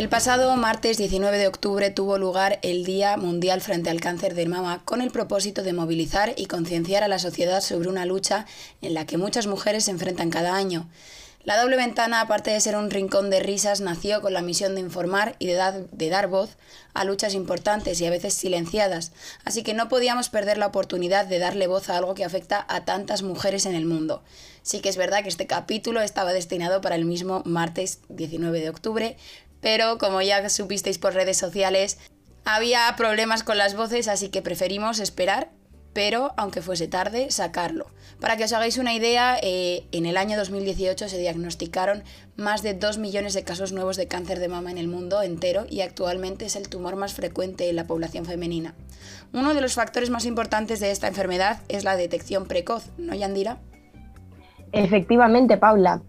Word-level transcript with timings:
El 0.00 0.08
pasado 0.08 0.56
martes 0.56 0.96
19 0.96 1.36
de 1.36 1.46
octubre 1.46 1.90
tuvo 1.90 2.16
lugar 2.16 2.58
el 2.62 2.86
Día 2.86 3.18
Mundial 3.18 3.60
frente 3.60 3.90
al 3.90 4.00
Cáncer 4.00 4.34
de 4.34 4.46
Mama 4.46 4.80
con 4.86 5.02
el 5.02 5.10
propósito 5.10 5.62
de 5.62 5.74
movilizar 5.74 6.32
y 6.38 6.46
concienciar 6.46 7.02
a 7.02 7.08
la 7.08 7.18
sociedad 7.18 7.60
sobre 7.60 7.90
una 7.90 8.06
lucha 8.06 8.46
en 8.80 8.94
la 8.94 9.04
que 9.04 9.18
muchas 9.18 9.46
mujeres 9.46 9.84
se 9.84 9.90
enfrentan 9.90 10.30
cada 10.30 10.56
año. 10.56 10.88
La 11.44 11.60
doble 11.60 11.76
ventana, 11.76 12.22
aparte 12.22 12.50
de 12.50 12.60
ser 12.60 12.76
un 12.76 12.90
rincón 12.90 13.28
de 13.28 13.40
risas, 13.40 13.82
nació 13.82 14.22
con 14.22 14.32
la 14.32 14.40
misión 14.40 14.74
de 14.74 14.80
informar 14.80 15.36
y 15.38 15.46
de, 15.46 15.54
dar 15.54 16.28
voz 16.28 16.56
a 16.94 17.04
luchas 17.04 17.34
importantes 17.34 18.00
y 18.00 18.06
a 18.06 18.10
veces 18.10 18.32
silenciadas, 18.32 19.12
así 19.44 19.62
que 19.62 19.74
no 19.74 19.88
podíamos 19.88 20.28
perder 20.28 20.58
la 20.58 20.66
oportunidad 20.66 21.26
de 21.26 21.38
darle 21.38 21.66
voz 21.66 21.90
a 21.90 21.96
algo 21.96 22.14
que 22.14 22.24
afecta 22.24 22.64
a 22.68 22.86
tantas 22.86 23.22
mujeres 23.22 23.66
en 23.66 23.74
el 23.74 23.84
mundo. 23.84 24.22
Sí 24.62 24.80
que 24.80 24.90
es 24.90 24.98
verdad 24.98 25.22
que 25.22 25.30
este 25.30 25.46
capítulo 25.46 26.02
estaba 26.02 26.34
destinado 26.34 26.82
para 26.82 26.96
el 26.96 27.06
mismo 27.06 27.42
martes 27.46 28.00
19 28.10 28.60
de 28.60 28.68
octubre, 28.68 29.16
pero 29.60 29.98
como 29.98 30.22
ya 30.22 30.48
supisteis 30.48 30.98
por 30.98 31.14
redes 31.14 31.36
sociales, 31.36 31.98
había 32.44 32.92
problemas 32.96 33.42
con 33.42 33.58
las 33.58 33.76
voces, 33.76 34.08
así 34.08 34.28
que 34.28 34.42
preferimos 34.42 34.98
esperar, 34.98 35.50
pero 35.92 36.32
aunque 36.36 36.62
fuese 36.62 36.88
tarde, 36.88 37.30
sacarlo. 37.30 37.86
Para 38.20 38.36
que 38.36 38.44
os 38.44 38.52
hagáis 38.52 38.78
una 38.78 38.94
idea, 38.94 39.38
eh, 39.42 39.84
en 39.92 40.06
el 40.06 40.16
año 40.16 40.36
2018 40.36 41.08
se 41.08 41.18
diagnosticaron 41.18 42.04
más 42.36 42.62
de 42.62 42.74
2 42.74 42.98
millones 42.98 43.34
de 43.34 43.44
casos 43.44 43.72
nuevos 43.72 43.96
de 43.96 44.06
cáncer 44.06 44.38
de 44.38 44.48
mama 44.48 44.70
en 44.70 44.78
el 44.78 44.88
mundo 44.88 45.22
entero 45.22 45.66
y 45.68 45.80
actualmente 45.80 46.44
es 46.46 46.56
el 46.56 46.68
tumor 46.68 46.96
más 46.96 47.14
frecuente 47.14 47.68
en 47.68 47.76
la 47.76 47.86
población 47.86 48.24
femenina. 48.24 48.74
Uno 49.32 49.54
de 49.54 49.60
los 49.60 49.74
factores 49.74 50.10
más 50.10 50.26
importantes 50.26 50.80
de 50.80 50.90
esta 50.90 51.08
enfermedad 51.08 51.60
es 51.68 51.84
la 51.84 51.96
detección 51.96 52.46
precoz, 52.46 52.90
¿no, 52.98 53.14
Yandira? 53.14 53.58
Efectivamente, 54.72 55.56
Paula 55.56 56.02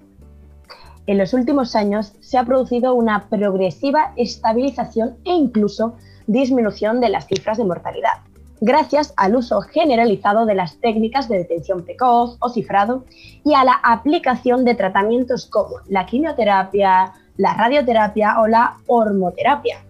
en 1.07 1.17
los 1.17 1.33
últimos 1.33 1.75
años 1.75 2.13
se 2.19 2.37
ha 2.37 2.43
producido 2.43 2.93
una 2.93 3.27
progresiva 3.29 4.13
estabilización 4.15 5.17
e 5.25 5.33
incluso 5.33 5.95
disminución 6.27 7.01
de 7.01 7.09
las 7.09 7.27
cifras 7.27 7.57
de 7.57 7.65
mortalidad, 7.65 8.21
gracias 8.61 9.13
al 9.17 9.35
uso 9.35 9.61
generalizado 9.61 10.45
de 10.45 10.55
las 10.55 10.77
técnicas 10.77 11.27
de 11.27 11.39
detención 11.39 11.83
precoz 11.83 12.37
o 12.39 12.49
cifrado 12.49 13.05
y 13.43 13.55
a 13.55 13.63
la 13.63 13.79
aplicación 13.83 14.63
de 14.63 14.75
tratamientos 14.75 15.47
como 15.47 15.77
la 15.89 16.05
quimioterapia, 16.05 17.13
la 17.37 17.53
radioterapia 17.55 18.39
o 18.39 18.47
la 18.47 18.77
hormoterapia. 18.87 19.83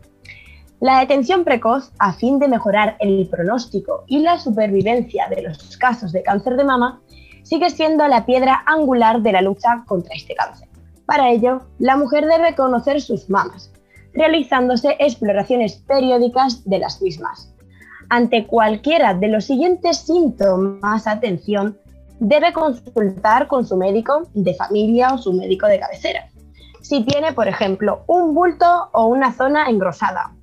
La 0.80 1.00
detención 1.00 1.44
precoz, 1.44 1.92
a 2.00 2.14
fin 2.14 2.40
de 2.40 2.48
mejorar 2.48 2.96
el 3.00 3.28
pronóstico 3.30 4.04
y 4.08 4.20
la 4.20 4.40
supervivencia 4.40 5.28
de 5.30 5.44
los 5.44 5.78
casos 5.78 6.12
de 6.12 6.24
cáncer 6.24 6.56
de 6.56 6.64
mama, 6.64 7.02
sigue 7.44 7.70
siendo 7.70 8.08
la 8.08 8.26
piedra 8.26 8.64
angular 8.66 9.22
de 9.22 9.32
la 9.32 9.42
lucha 9.42 9.84
contra 9.86 10.16
este 10.16 10.34
cáncer. 10.34 10.71
Para 11.12 11.30
ello, 11.30 11.64
la 11.78 11.98
mujer 11.98 12.26
debe 12.26 12.56
conocer 12.56 13.02
sus 13.02 13.30
mamas, 13.30 13.70
realizándose 14.14 14.96
exploraciones 14.98 15.76
periódicas 15.86 16.64
de 16.64 16.80
las 16.80 17.02
mismas. 17.02 17.54
Ante 18.08 18.48
cualquiera 18.48 19.14
de 19.14 19.28
los 19.28 19.44
siguientes 19.44 19.98
síntomas, 19.98 21.08
atención, 21.08 21.78
debe 22.22 22.54
consultar 22.54 23.48
con 23.48 23.68
su 23.68 23.76
médico 23.76 24.22
de 24.36 24.54
familia 24.54 25.14
o 25.14 25.18
su 25.18 25.34
médico 25.34 25.68
de 25.68 25.82
cabecera. 25.82 26.30
Si 26.80 27.04
tiene, 27.04 27.34
por 27.34 27.50
ejemplo, 27.50 28.06
un 28.08 28.34
bulto 28.34 28.90
o 28.94 29.08
una 29.08 29.34
zona 29.34 29.66
engrosada, 29.70 30.34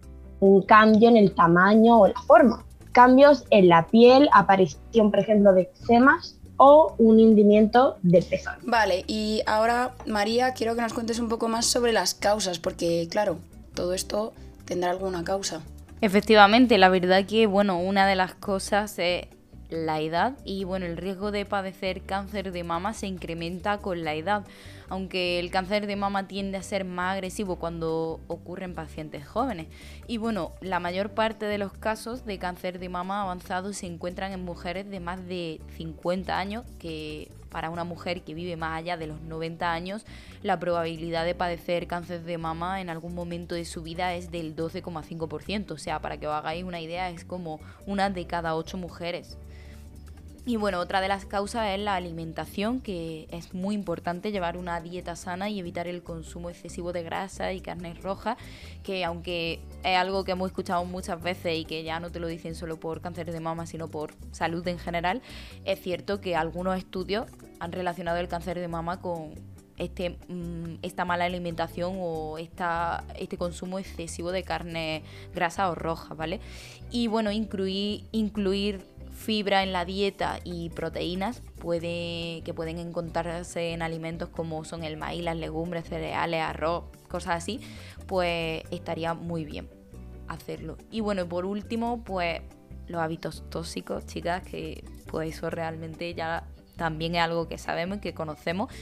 un 0.40 0.60
cambio 0.60 1.08
en 1.08 1.16
el 1.16 1.34
tamaño 1.34 1.98
o 1.98 2.08
la 2.08 2.20
forma, 2.26 2.62
cambios 2.92 3.46
en 3.48 3.70
la 3.70 3.86
piel, 3.86 4.28
aparición, 4.34 5.10
por 5.10 5.20
ejemplo, 5.20 5.54
de 5.54 5.62
eczemas, 5.62 6.37
o 6.58 6.94
un 6.98 7.18
hundimiento 7.18 7.96
del 8.02 8.24
pezón. 8.24 8.56
Vale, 8.62 9.04
y 9.06 9.42
ahora 9.46 9.94
María, 10.06 10.52
quiero 10.52 10.74
que 10.74 10.82
nos 10.82 10.92
cuentes 10.92 11.18
un 11.18 11.30
poco 11.30 11.48
más 11.48 11.64
sobre 11.64 11.92
las 11.92 12.12
causas, 12.12 12.58
porque 12.58 13.08
claro, 13.10 13.38
todo 13.74 13.94
esto 13.94 14.34
tendrá 14.66 14.90
alguna 14.90 15.24
causa. 15.24 15.62
Efectivamente, 16.00 16.76
la 16.78 16.90
verdad 16.90 17.24
que, 17.24 17.46
bueno, 17.46 17.80
una 17.80 18.06
de 18.06 18.14
las 18.14 18.34
cosas 18.34 18.98
es 18.98 19.26
la 19.70 20.00
edad 20.00 20.34
y 20.44 20.64
bueno, 20.64 20.86
el 20.86 20.96
riesgo 20.96 21.30
de 21.30 21.44
padecer 21.44 22.02
cáncer 22.02 22.52
de 22.52 22.64
mama 22.64 22.94
se 22.94 23.06
incrementa 23.06 23.78
con 23.78 24.04
la 24.04 24.14
edad, 24.14 24.44
aunque 24.88 25.38
el 25.38 25.50
cáncer 25.50 25.86
de 25.86 25.96
mama 25.96 26.28
tiende 26.28 26.56
a 26.56 26.62
ser 26.62 26.84
más 26.84 27.14
agresivo 27.14 27.56
cuando 27.56 28.20
ocurre 28.26 28.64
en 28.64 28.74
pacientes 28.74 29.26
jóvenes. 29.26 29.66
Y 30.06 30.18
bueno, 30.18 30.52
la 30.60 30.80
mayor 30.80 31.10
parte 31.10 31.46
de 31.46 31.58
los 31.58 31.72
casos 31.72 32.24
de 32.24 32.38
cáncer 32.38 32.78
de 32.78 32.88
mama 32.88 33.22
avanzado 33.22 33.72
se 33.72 33.86
encuentran 33.86 34.32
en 34.32 34.44
mujeres 34.44 34.88
de 34.88 35.00
más 35.00 35.26
de 35.26 35.60
50 35.76 36.38
años, 36.38 36.64
que 36.78 37.30
para 37.48 37.70
una 37.70 37.84
mujer 37.84 38.22
que 38.22 38.34
vive 38.34 38.56
más 38.56 38.78
allá 38.78 38.96
de 38.96 39.06
los 39.06 39.20
90 39.22 39.72
años, 39.72 40.04
la 40.42 40.58
probabilidad 40.58 41.24
de 41.24 41.34
padecer 41.34 41.86
cáncer 41.86 42.22
de 42.22 42.38
mama 42.38 42.80
en 42.80 42.90
algún 42.90 43.14
momento 43.14 43.54
de 43.54 43.64
su 43.64 43.82
vida 43.82 44.14
es 44.14 44.30
del 44.30 44.54
12,5%. 44.54 45.72
O 45.72 45.78
sea, 45.78 46.00
para 46.00 46.18
que 46.18 46.26
os 46.26 46.34
hagáis 46.34 46.64
una 46.64 46.80
idea, 46.80 47.10
es 47.10 47.24
como 47.24 47.60
una 47.86 48.10
de 48.10 48.26
cada 48.26 48.54
ocho 48.54 48.76
mujeres. 48.76 49.38
Y 50.46 50.56
bueno, 50.56 50.80
otra 50.80 51.02
de 51.02 51.08
las 51.08 51.26
causas 51.26 51.68
es 51.70 51.80
la 51.80 51.94
alimentación, 51.94 52.80
que 52.80 53.28
es 53.30 53.52
muy 53.52 53.74
importante 53.74 54.32
llevar 54.32 54.56
una 54.56 54.80
dieta 54.80 55.14
sana 55.14 55.50
y 55.50 55.58
evitar 55.58 55.86
el 55.86 56.02
consumo 56.02 56.48
excesivo 56.48 56.92
de 56.92 57.02
grasa 57.02 57.52
y 57.52 57.60
carnes 57.60 58.02
rojas, 58.02 58.38
que 58.82 59.04
aunque 59.04 59.60
es 59.84 59.96
algo 59.96 60.24
que 60.24 60.32
hemos 60.32 60.48
escuchado 60.48 60.84
muchas 60.86 61.22
veces 61.22 61.58
y 61.58 61.64
que 61.66 61.84
ya 61.84 62.00
no 62.00 62.10
te 62.10 62.18
lo 62.18 62.28
dicen 62.28 62.54
solo 62.54 62.80
por 62.80 63.02
cáncer 63.02 63.30
de 63.30 63.40
mama, 63.40 63.66
sino 63.66 63.88
por 63.88 64.14
salud 64.32 64.66
en 64.68 64.78
general, 64.78 65.20
es 65.64 65.82
cierto 65.82 66.20
que 66.22 66.34
algunos 66.34 66.78
estudios 66.78 67.26
han 67.60 67.72
relacionado 67.72 68.18
el 68.18 68.28
cáncer 68.28 68.58
de 68.58 68.68
mama 68.68 69.02
con 69.02 69.34
este, 69.78 70.18
mm, 70.28 70.78
esta 70.82 71.04
mala 71.04 71.24
alimentación 71.24 71.94
o 71.98 72.38
esta, 72.38 73.04
este 73.16 73.36
consumo 73.36 73.78
excesivo 73.78 74.32
de 74.32 74.42
carne 74.42 75.02
grasa 75.34 75.70
o 75.70 75.74
roja, 75.74 76.14
¿vale? 76.14 76.40
Y 76.90 77.06
bueno, 77.06 77.30
incluir, 77.30 78.04
incluir 78.12 78.84
fibra 79.18 79.64
en 79.64 79.72
la 79.72 79.84
dieta 79.84 80.38
y 80.44 80.70
proteínas 80.70 81.42
que 81.60 82.54
pueden 82.54 82.78
encontrarse 82.78 83.72
en 83.72 83.82
alimentos 83.82 84.28
como 84.28 84.64
son 84.64 84.84
el 84.84 84.96
maíz, 84.96 85.22
las 85.24 85.36
legumbres, 85.36 85.88
cereales, 85.88 86.40
arroz, 86.40 86.84
cosas 87.08 87.42
así, 87.42 87.60
pues 88.06 88.62
estaría 88.70 89.14
muy 89.14 89.44
bien 89.44 89.68
hacerlo. 90.28 90.78
Y 90.90 91.00
bueno, 91.00 91.28
por 91.28 91.46
último, 91.46 92.04
pues 92.04 92.42
los 92.86 93.00
hábitos 93.00 93.42
tóxicos, 93.50 94.06
chicas, 94.06 94.42
que 94.44 94.84
pues 95.08 95.34
eso 95.36 95.50
realmente 95.50 96.14
ya 96.14 96.44
también 96.76 97.16
es 97.16 97.22
algo 97.22 97.48
que 97.48 97.58
sabemos 97.58 97.98
y 97.98 98.00
que 98.00 98.14
conocemos 98.14 98.72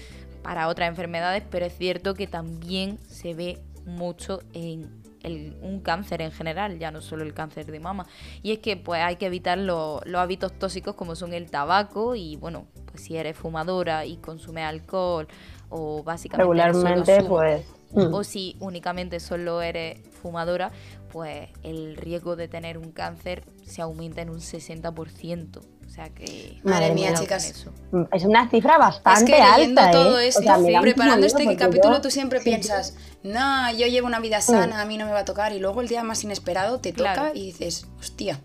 para 0.42 0.68
otras 0.68 0.90
enfermedades, 0.90 1.42
pero 1.50 1.64
es 1.64 1.76
cierto 1.76 2.14
que 2.14 2.26
también 2.26 2.98
se 3.08 3.32
ve 3.32 3.58
mucho 3.86 4.40
en 4.52 5.05
un 5.26 5.80
cáncer 5.80 6.22
en 6.22 6.32
general, 6.32 6.78
ya 6.78 6.90
no 6.90 7.00
solo 7.00 7.24
el 7.24 7.34
cáncer 7.34 7.66
de 7.66 7.80
mama. 7.80 8.06
Y 8.42 8.52
es 8.52 8.58
que 8.60 8.76
pues 8.76 9.02
hay 9.02 9.16
que 9.16 9.26
evitar 9.26 9.58
los 9.58 10.02
hábitos 10.14 10.52
tóxicos 10.58 10.94
como 10.94 11.16
son 11.16 11.32
el 11.32 11.50
tabaco 11.50 12.14
y 12.14 12.36
bueno, 12.36 12.66
pues 12.86 13.02
si 13.02 13.16
eres 13.16 13.36
fumadora 13.36 14.06
y 14.06 14.16
consumes 14.16 14.64
alcohol 14.64 15.28
o 15.68 16.02
básicamente 16.02 16.44
regularmente 16.44 17.22
pues 17.24 17.64
mm. 17.92 18.14
o 18.14 18.24
si 18.24 18.56
únicamente 18.60 19.20
solo 19.20 19.62
eres 19.62 20.00
fumadora, 20.22 20.70
pues 21.10 21.48
el 21.62 21.96
riesgo 21.96 22.36
de 22.36 22.48
tener 22.48 22.78
un 22.78 22.92
cáncer 22.92 23.44
se 23.64 23.82
aumenta 23.82 24.22
en 24.22 24.30
un 24.30 24.38
60% 24.38 25.75
sea 25.88 26.08
que. 26.10 26.60
Madre 26.64 26.92
mía, 26.94 27.14
chicas. 27.14 27.66
Es 28.12 28.24
una 28.24 28.48
cifra 28.50 28.78
bastante 28.78 29.32
es 29.32 29.36
que 29.36 29.42
alta. 29.42 29.88
¿eh? 29.88 29.92
todo 29.92 30.18
esto, 30.18 30.42
preparando 30.80 31.26
este 31.26 31.56
capítulo, 31.56 32.00
tú 32.00 32.10
siempre 32.10 32.40
piensas, 32.40 32.96
no, 33.22 33.70
yo 33.72 33.86
llevo 33.86 34.06
una 34.06 34.20
vida 34.20 34.40
sana, 34.40 34.80
a 34.80 34.84
mí 34.84 34.98
no 34.98 35.06
me 35.06 35.12
va 35.12 35.20
a 35.20 35.24
tocar. 35.24 35.52
Y 35.52 35.58
luego 35.58 35.80
el 35.80 35.88
día 35.88 36.02
más 36.02 36.22
inesperado 36.24 36.80
te 36.80 36.92
toca 36.92 37.32
y 37.34 37.46
dices, 37.46 37.86
hostia, 37.98 38.40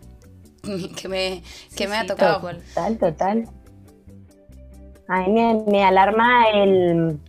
que 1.02 1.08
me, 1.08 1.44
que 1.76 1.88
me 1.88 1.98
ha 1.98 2.06
tocado. 2.06 2.40
Total, 2.40 2.98
total. 2.98 3.50
A 5.08 5.22
mí 5.22 5.34
me, 5.68 5.84
alarma 5.84 6.50
el, 6.54 7.20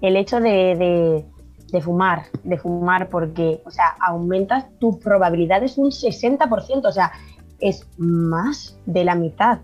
el 0.00 0.16
hecho 0.16 0.38
de, 0.38 1.24
de, 1.72 1.80
fumar, 1.80 2.26
de 2.44 2.56
fumar, 2.56 3.08
porque, 3.08 3.62
o 3.64 3.70
sea, 3.70 3.96
aumentas 4.00 4.66
tus 4.78 4.96
probabilidades 4.98 5.76
un 5.76 5.90
60%. 5.90 6.86
O 6.86 6.92
sea, 6.92 7.12
es 7.60 7.86
más 7.98 8.76
de 8.86 9.04
la 9.04 9.14
mitad. 9.14 9.58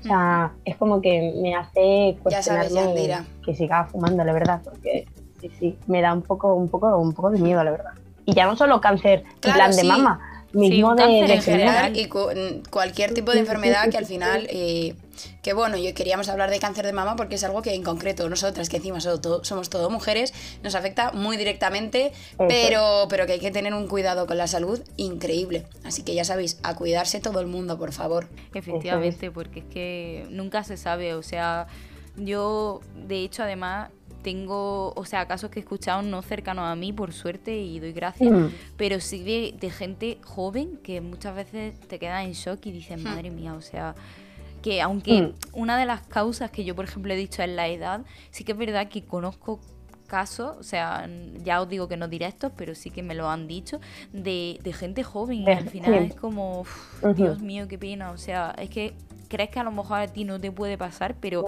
O 0.00 0.02
sea, 0.02 0.52
es 0.64 0.76
como 0.76 1.00
que 1.00 1.32
me 1.40 1.54
hace 1.54 2.16
cuestionarme 2.22 2.92
que 3.44 3.54
siga 3.54 3.84
fumando, 3.86 4.24
la 4.24 4.32
verdad, 4.32 4.60
porque 4.64 5.06
sí, 5.40 5.50
sí, 5.60 5.78
me 5.86 6.00
da 6.02 6.12
un 6.12 6.22
poco, 6.22 6.54
un 6.54 6.68
poco, 6.68 6.96
un 6.98 7.12
poco 7.12 7.30
de 7.30 7.38
miedo, 7.38 7.62
la 7.62 7.70
verdad. 7.70 7.92
Y 8.24 8.34
ya 8.34 8.46
no 8.46 8.56
solo 8.56 8.80
cáncer 8.80 9.22
en 9.42 9.52
plan 9.52 9.70
de 9.70 9.84
mama, 9.84 10.20
mismo 10.52 10.94
de, 10.94 11.02
cáncer 11.02 11.26
de 11.28 11.34
en 11.34 11.42
general. 11.42 11.96
y 11.96 12.06
cu- 12.06 12.28
cualquier 12.70 13.14
tipo 13.14 13.30
de 13.32 13.40
enfermedad 13.40 13.88
que 13.90 13.98
al 13.98 14.06
final, 14.06 14.46
eh, 14.50 14.94
que 15.42 15.52
bueno, 15.52 15.76
yo 15.76 15.92
queríamos 15.94 16.28
hablar 16.28 16.50
de 16.50 16.58
cáncer 16.58 16.84
de 16.86 16.92
mama 16.92 17.16
porque 17.16 17.34
es 17.36 17.44
algo 17.44 17.62
que 17.62 17.74
en 17.74 17.82
concreto 17.82 18.28
nosotras, 18.28 18.68
que 18.68 18.76
encima 18.78 18.98
todo- 19.00 19.44
somos 19.44 19.70
todo 19.70 19.90
mujeres, 19.90 20.32
nos 20.62 20.74
afecta 20.74 21.12
muy 21.12 21.36
directamente, 21.36 22.12
pero, 22.48 23.06
pero 23.08 23.26
que 23.26 23.32
hay 23.32 23.40
que 23.40 23.50
tener 23.50 23.74
un 23.74 23.86
cuidado 23.88 24.26
con 24.26 24.36
la 24.38 24.46
salud 24.46 24.80
increíble. 24.96 25.66
Así 25.84 26.02
que 26.02 26.14
ya 26.14 26.24
sabéis, 26.24 26.58
a 26.62 26.74
cuidarse 26.74 27.20
todo 27.20 27.40
el 27.40 27.46
mundo, 27.46 27.78
por 27.78 27.92
favor. 27.92 28.28
Efectivamente, 28.54 29.30
porque 29.30 29.60
es 29.60 29.66
que 29.66 30.26
nunca 30.30 30.64
se 30.64 30.76
sabe, 30.76 31.14
o 31.14 31.22
sea, 31.22 31.66
yo 32.16 32.80
de 33.06 33.20
hecho 33.20 33.42
además 33.42 33.90
tengo, 34.22 34.92
o 34.94 35.04
sea, 35.04 35.26
casos 35.26 35.50
que 35.50 35.58
he 35.58 35.62
escuchado 35.62 36.02
no 36.02 36.22
cercanos 36.22 36.64
a 36.66 36.76
mí, 36.76 36.92
por 36.92 37.12
suerte, 37.12 37.58
y 37.58 37.80
doy 37.80 37.92
gracias, 37.92 38.30
Mm. 38.30 38.50
pero 38.76 39.00
sí 39.00 39.24
de, 39.24 39.54
de 39.58 39.70
gente 39.70 40.18
joven 40.24 40.78
que 40.84 41.00
muchas 41.00 41.34
veces 41.34 41.74
te 41.88 41.98
queda 41.98 42.22
en 42.22 42.32
shock 42.32 42.64
y 42.66 42.70
dices, 42.70 43.00
madre 43.00 43.30
mía, 43.30 43.54
o 43.54 43.60
sea, 43.62 43.96
que 44.62 44.80
aunque 44.80 45.20
Mm. 45.22 45.34
una 45.54 45.76
de 45.76 45.86
las 45.86 46.02
causas 46.06 46.50
que 46.50 46.64
yo, 46.64 46.74
por 46.74 46.84
ejemplo, 46.86 47.12
he 47.12 47.16
dicho 47.16 47.42
es 47.42 47.48
la 47.50 47.68
edad, 47.68 48.02
sí 48.30 48.44
que 48.44 48.52
es 48.52 48.58
verdad 48.58 48.88
que 48.88 49.04
conozco 49.04 49.60
casos, 50.06 50.56
o 50.58 50.62
sea, 50.62 51.08
ya 51.42 51.62
os 51.62 51.68
digo 51.70 51.88
que 51.88 51.96
no 51.96 52.06
directos, 52.06 52.52
pero 52.56 52.74
sí 52.74 52.90
que 52.90 53.02
me 53.02 53.14
lo 53.14 53.30
han 53.30 53.48
dicho, 53.48 53.80
de, 54.12 54.58
de 54.62 54.72
gente 54.74 55.02
joven 55.02 55.38
y 55.42 55.48
al 55.54 55.68
final 55.68 56.02
sí. 56.02 56.06
es 56.10 56.14
como, 56.14 56.60
"Uf. 56.60 57.02
Dios 57.14 57.40
mío, 57.40 57.66
qué 57.66 57.78
pena, 57.78 58.10
o 58.10 58.18
sea, 58.18 58.54
es 58.58 58.68
que 58.68 58.92
crees 59.28 59.48
que 59.50 59.58
a 59.60 59.64
lo 59.64 59.70
mejor 59.72 60.00
a 60.00 60.06
ti 60.08 60.24
no 60.24 60.38
te 60.38 60.52
puede 60.52 60.76
pasar, 60.76 61.14
pero 61.18 61.46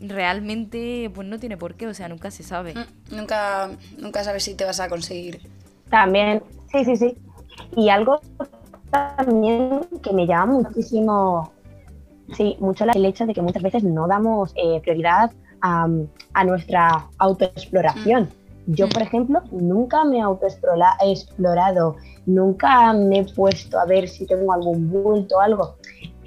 realmente 0.00 1.10
pues 1.14 1.26
no 1.28 1.38
tiene 1.38 1.56
por 1.56 1.74
qué, 1.74 1.86
o 1.86 1.94
sea, 1.94 2.08
nunca 2.08 2.30
se 2.30 2.42
sabe. 2.42 2.74
Mm, 2.74 3.16
Nunca, 3.16 3.70
nunca 3.98 4.24
sabes 4.24 4.44
si 4.44 4.54
te 4.54 4.64
vas 4.64 4.80
a 4.80 4.88
conseguir. 4.88 5.40
También, 5.90 6.42
sí, 6.72 6.84
sí, 6.84 6.96
sí. 6.96 7.16
Y 7.76 7.88
algo 7.88 8.20
también 8.90 9.80
que 10.02 10.12
me 10.12 10.26
llama 10.26 10.54
muchísimo, 10.62 11.52
sí, 12.34 12.56
mucho 12.60 12.84
el 12.84 13.04
hecho 13.04 13.26
de 13.26 13.34
que 13.34 13.42
muchas 13.42 13.62
veces 13.62 13.82
no 13.84 14.06
damos 14.06 14.52
eh, 14.56 14.80
prioridad 14.82 15.30
a, 15.62 15.88
a 16.34 16.44
nuestra 16.44 17.06
autoexploración. 17.18 18.28
Yo, 18.66 18.86
Mm. 18.86 18.90
por 18.90 19.02
ejemplo, 19.02 19.40
nunca 19.50 20.04
me 20.04 20.18
he 20.18 20.20
autoexplorado, 20.20 21.96
nunca 22.26 22.92
me 22.92 23.20
he 23.20 23.24
puesto 23.24 23.78
a 23.80 23.86
ver 23.86 24.08
si 24.08 24.26
tengo 24.26 24.52
algún 24.52 24.90
bulto 24.90 25.36
o 25.36 25.40
algo. 25.40 25.76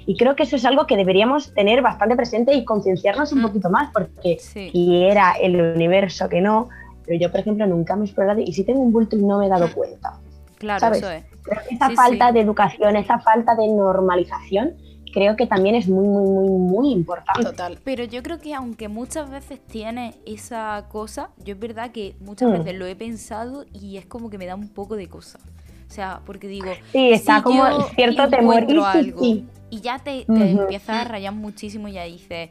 Y 0.04 0.16
creo 0.16 0.34
que 0.34 0.42
eso 0.42 0.56
es 0.56 0.64
algo 0.64 0.86
que 0.86 0.96
deberíamos 0.96 1.54
tener 1.54 1.80
bastante 1.82 2.16
presente 2.16 2.52
y 2.54 2.64
concienciarnos 2.64 3.32
un 3.32 3.38
Mm. 3.40 3.42
poquito 3.46 3.70
más, 3.70 3.90
porque 3.92 4.38
Sí. 4.40 4.68
quiera 4.72 5.32
el 5.40 5.60
universo 5.60 6.28
que 6.28 6.40
no, 6.40 6.68
pero 7.06 7.18
yo, 7.20 7.30
por 7.30 7.40
ejemplo, 7.40 7.66
nunca 7.66 7.94
me 7.94 8.02
he 8.02 8.06
explorado 8.06 8.40
y 8.40 8.52
si 8.52 8.64
tengo 8.64 8.80
un 8.80 8.92
bulto 8.92 9.16
y 9.16 9.22
no 9.22 9.38
me 9.38 9.46
he 9.46 9.48
dado 9.48 9.72
cuenta. 9.72 10.14
Claro, 10.58 10.80
¿sabes? 10.80 10.98
eso 10.98 11.10
es. 11.10 11.24
Esa 11.70 11.88
Sí, 11.90 11.96
falta 11.96 12.28
sí. 12.28 12.34
de 12.34 12.40
educación, 12.40 12.96
esa 12.96 13.18
falta 13.20 13.54
de 13.54 13.66
normalización, 13.68 14.74
creo 15.12 15.36
que 15.36 15.46
también 15.46 15.74
es 15.74 15.88
muy, 15.88 16.06
muy, 16.06 16.24
muy, 16.28 16.58
muy 16.58 16.90
importante. 16.92 17.44
Total. 17.44 17.78
Pero 17.84 18.04
yo 18.04 18.22
creo 18.22 18.38
que 18.38 18.54
aunque 18.54 18.88
muchas 18.88 19.30
veces 19.30 19.60
tiene 19.66 20.14
esa 20.26 20.86
cosa, 20.90 21.30
yo 21.44 21.54
es 21.54 21.60
verdad 21.60 21.92
que 21.92 22.16
muchas 22.20 22.48
Mm. 22.48 22.52
veces 22.52 22.74
lo 22.74 22.86
he 22.86 22.96
pensado 22.96 23.64
y 23.72 23.96
es 23.98 24.06
como 24.06 24.30
que 24.30 24.38
me 24.38 24.46
da 24.46 24.54
un 24.56 24.68
poco 24.68 24.96
de 24.96 25.08
cosa. 25.08 25.38
O 25.88 25.94
sea, 25.94 26.20
porque 26.24 26.48
digo, 26.48 26.72
Sí, 26.90 27.12
está 27.12 27.36
si 27.36 27.42
como 27.42 27.68
yo 27.68 27.88
cierto 27.94 28.28
temor. 28.28 28.54
Y 28.54 28.58
encuentro 28.62 28.82
sí, 28.92 28.98
algo 28.98 29.20
sí. 29.20 29.46
y 29.70 29.80
ya 29.82 29.98
te, 29.98 30.24
empiezas 30.26 30.96
a 30.96 31.04
rayar 31.04 31.34
muchísimo 31.34 31.86
y 31.88 31.92
ya 31.92 32.04
dices 32.04 32.48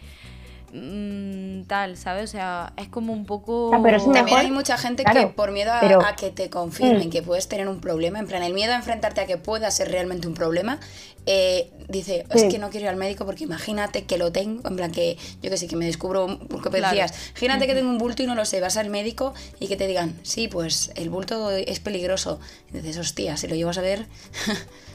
mm, 0.74 1.64
tal, 1.68 1.98
¿sabes? 1.98 2.30
O 2.30 2.32
sea, 2.32 2.74
es 2.78 2.88
como 2.88 3.14
un 3.14 3.26
poco... 3.26 3.72
Ah, 3.74 3.80
pero 3.84 3.98
es 3.98 4.04
También 4.04 4.26
mejor- 4.26 4.40
hay 4.40 4.52
mucha 4.52 4.78
gente 4.78 5.04
claro, 5.04 5.20
que 5.22 5.28
por 5.28 5.52
miedo 5.52 5.72
a, 5.74 5.80
pero- 5.82 6.06
a 6.06 6.16
que 6.16 6.30
te 6.32 6.50
confirmen 6.50 7.08
Mm. 7.08 7.12
que 7.12 7.22
puedes 7.22 7.48
tener 7.48 7.68
un 7.68 7.80
problema, 7.82 8.20
en 8.20 8.28
plan, 8.28 8.44
el 8.44 8.54
miedo 8.54 8.74
a 8.74 8.76
enfrentarte 8.76 9.22
a 9.22 9.26
que 9.28 9.38
pueda 9.38 9.70
ser 9.72 9.90
realmente 9.92 10.28
un 10.28 10.34
problema, 10.34 10.80
eh, 11.26 11.72
dice, 11.88 12.26
es 12.32 12.42
Sí. 12.42 12.50
que 12.50 12.58
no 12.58 12.70
quiero 12.70 12.86
ir 12.86 12.90
al 12.90 12.96
médico 12.96 13.26
porque 13.26 13.44
imagínate 13.44 14.06
que 14.06 14.18
lo 14.18 14.32
tengo, 14.32 14.68
en 14.68 14.76
plan 14.76 14.92
que 14.92 15.18
yo 15.44 15.50
que 15.52 15.58
sé, 15.58 15.68
que 15.68 15.76
me 15.76 15.86
descubro, 15.86 16.26
un- 16.26 16.48
porque 16.48 16.70
Claro. 16.70 16.88
decías, 16.96 17.14
imagínate 17.32 17.68
que 17.68 17.76
tengo 17.76 17.90
un 17.90 17.98
bulto 17.98 18.24
y 18.24 18.28
no 18.28 18.34
lo 18.36 18.46
sé, 18.46 18.60
vas 18.62 18.78
al 18.78 18.90
médico 18.90 19.34
y 19.60 19.68
que 19.68 19.76
te 19.78 19.88
digan, 19.88 20.16
sí, 20.24 20.48
pues 20.48 20.92
el 20.96 21.10
bulto 21.10 21.52
es 21.52 21.80
peligroso. 21.80 22.40
Y 22.74 22.78
dices, 22.78 22.98
hostia, 22.98 23.38
si 23.38 23.48
lo 23.48 23.56
llevas 23.56 23.78
a 23.78 23.82
ver, 23.82 24.08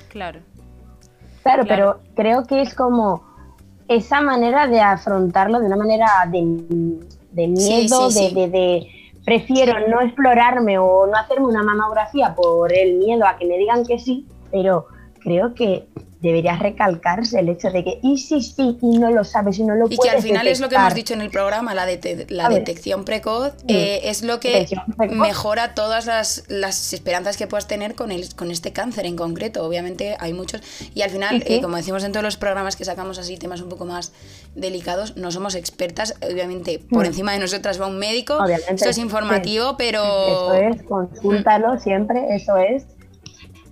Claro. 0.08 0.40
Claro, 1.42 1.64
Claro. 1.64 1.66
pero 1.68 2.14
creo 2.16 2.44
que 2.44 2.60
es 2.60 2.74
como 2.74 3.22
esa 3.88 4.20
manera 4.20 4.66
de 4.66 4.80
afrontarlo 4.80 5.60
de 5.60 5.66
una 5.66 5.76
manera 5.76 6.06
de, 6.30 6.42
de 7.32 7.46
miedo, 7.48 8.10
sí, 8.10 8.34
de, 8.34 8.40
de- 8.42 8.48
de 8.48 8.86
prefiero 9.24 9.88
no 9.88 10.00
explorarme 10.00 10.78
o 10.78 11.06
no 11.06 11.16
hacerme 11.16 11.46
una 11.46 11.62
mamografía 11.62 12.34
por 12.34 12.72
el 12.72 12.98
miedo 12.98 13.26
a 13.26 13.36
que 13.36 13.46
me 13.46 13.58
digan 13.58 13.84
que 13.84 13.98
sí, 13.98 14.26
pero 14.50 14.86
creo 15.20 15.52
que 15.54 15.88
debería 16.20 16.56
recalcarse 16.56 17.38
el 17.40 17.48
hecho 17.50 17.70
de 17.70 17.84
que 17.84 18.00
y 18.02 18.16
si 18.18 18.40
sí 18.42 18.78
y 18.80 18.98
no 18.98 19.10
lo 19.10 19.22
sabes 19.22 19.58
y 19.58 19.64
no 19.64 19.74
lo 19.74 19.86
y 19.86 19.90
que 19.90 19.96
puedes 19.96 20.14
al 20.14 20.22
final 20.22 20.46
es 20.48 20.60
lo 20.60 20.68
que 20.70 20.76
hemos 20.76 20.94
dicho 20.94 21.12
en 21.14 21.20
el 21.20 21.30
programa, 21.30 21.74
la, 21.74 21.86
dete- 21.86 22.24
la 22.30 22.48
detección 22.48 23.04
precoz, 23.04 23.52
Mm. 23.64 23.68
eh, 23.68 24.00
es 24.04 24.22
lo 24.22 24.40
que 24.40 24.66
precoz. 24.96 25.16
mejora 25.16 25.74
todas 25.74 26.06
las, 26.06 26.44
las 26.48 26.92
esperanzas 26.94 27.36
que 27.36 27.46
puedas 27.46 27.66
tener 27.66 27.94
con, 27.94 28.10
el, 28.10 28.34
con 28.34 28.50
este 28.50 28.72
cáncer 28.72 29.04
en 29.06 29.14
concreto. 29.16 29.64
Obviamente 29.64 30.16
hay 30.18 30.32
muchos. 30.32 30.62
Y 30.94 31.02
al 31.02 31.10
final, 31.10 31.36
Sí, 31.42 31.44
sí. 31.46 31.54
eh, 31.56 31.60
como 31.62 31.76
decimos 31.76 32.02
en 32.04 32.12
todos 32.12 32.24
los 32.24 32.36
programas 32.36 32.76
que 32.76 32.84
sacamos 32.86 33.18
así, 33.18 33.36
temas 33.36 33.60
un 33.60 33.68
poco 33.68 33.84
más 33.84 34.12
delicados, 34.54 35.16
no 35.16 35.30
somos 35.30 35.54
expertas. 35.54 36.14
Obviamente, 36.22 36.78
por 36.78 37.02
Mm. 37.04 37.06
encima 37.08 37.32
de 37.32 37.38
nosotras 37.40 37.80
va 37.80 37.86
un 37.88 37.98
médico. 37.98 38.36
Obviamente, 38.38 38.74
Esto 38.74 38.88
es 38.88 38.96
sí. 38.96 39.02
informativo, 39.02 39.76
pero... 39.76 40.02
Eso 40.02 40.54
es, 40.54 40.82
consúltalo 40.84 41.78
siempre, 41.78 42.34
eso 42.34 42.56
es. 42.56 42.84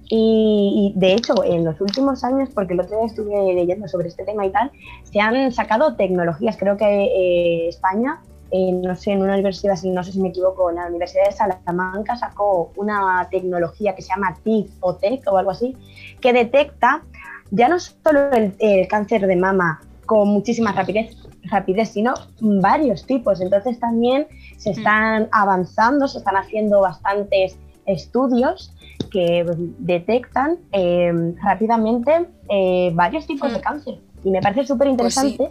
Y, 0.09 0.93
y, 0.95 0.99
de 0.99 1.15
hecho, 1.15 1.43
en 1.45 1.65
los 1.65 1.81
últimos 1.81 2.25
años, 2.25 2.51
porque 2.55 2.75
el 2.75 2.81
otro 2.81 2.99
día 2.99 3.07
estuve 3.07 3.55
leyendo 3.55 3.89
sobre 3.89 4.09
este 4.09 4.25
tema 4.25 4.47
y 4.47 4.51
tal, 4.51 4.71
se 5.03 5.21
han 5.21 5.51
sacado 5.53 5.97
tecnologías. 5.97 6.57
Creo 6.57 6.77
que 6.77 6.85
eh, 6.85 7.69
España, 7.69 8.21
eh, 8.51 8.73
no 8.73 8.95
sé, 8.97 9.13
en 9.13 9.23
una 9.23 9.35
universidad, 9.35 9.77
si 9.77 9.91
no 9.91 10.05
sé 10.05 10.13
si 10.13 10.21
me 10.21 10.29
equivoco, 10.29 10.69
en 10.71 10.77
la 10.77 10.87
Universidad 10.89 11.25
de 11.27 11.33
Salamanca 11.33 12.17
sacó 12.17 12.73
una 12.77 13.27
tecnología 13.31 13.95
que 13.95 14.03
se 14.03 14.09
llama 14.09 14.37
TIC 14.43 14.71
o 14.81 14.97
TEC 14.97 15.23
o 15.33 15.39
algo 15.39 15.53
así, 15.53 15.77
que 16.21 16.33
detecta 16.33 17.03
ya 17.51 17.69
no 17.69 17.79
solo 17.79 18.31
el, 18.33 18.55
el 18.59 18.89
cáncer 18.89 19.27
de 19.27 19.37
mama 19.37 19.81
con 20.07 20.29
muchísima 20.29 20.73
rapidez, 20.73 21.17
rapidez, 21.45 21.91
sino 21.91 22.15
varios 22.41 23.07
tipos. 23.07 23.41
Entonces 23.41 23.79
también 23.79 24.27
se 24.57 24.71
están 24.71 25.29
avanzando, 25.33 26.09
se 26.09 26.19
están 26.19 26.37
haciendo 26.37 26.81
bastantes 26.81 27.59
estudios 27.87 28.74
que 29.11 29.45
detectan 29.79 30.59
eh, 30.73 31.13
rápidamente 31.43 32.27
eh, 32.49 32.91
varios 32.95 33.27
tipos 33.27 33.53
de 33.53 33.59
Mm. 33.59 33.63
cáncer. 33.63 33.95
Y 34.25 34.31
me 34.31 34.41
parece 34.41 34.67
súper 34.67 34.89
interesante 34.89 35.51